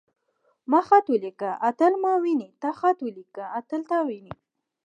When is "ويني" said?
4.07-4.33